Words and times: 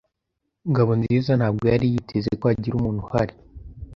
Ngabonziza 0.69 1.31
ntabwo 1.35 1.65
yari 1.73 1.85
yiteze 1.93 2.29
ko 2.39 2.43
hagira 2.49 2.75
umuntu 2.77 2.99
uhari. 3.05 3.33